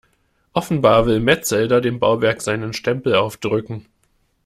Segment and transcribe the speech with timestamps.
[0.53, 3.85] Offenbar will Metzelder dem Bauwerk seinen Stempel aufdrücken.